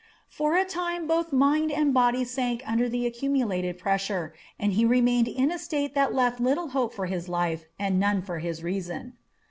For 0.29 0.57
a 0.57 0.65
time 0.65 1.05
both 1.05 1.31
mind 1.31 1.71
and 1.71 1.93
body 1.93 2.23
sank 2.23 2.63
under 2.65 2.89
the 2.89 3.05
accumulated 3.05 3.77
pressure, 3.77 4.33
and 4.57 4.73
he 4.73 4.83
remained 4.83 5.27
in 5.27 5.51
a 5.51 5.59
state 5.59 5.93
that 5.93 6.09
lefl 6.09 6.39
litde 6.39 6.71
hope 6.71 6.91
for 6.91 7.05
his 7.05 7.29
life 7.29 7.65
and 7.77 7.99
none 7.99 8.23
for 8.23 8.39
hie 8.39 8.53
leeson. 8.63 9.13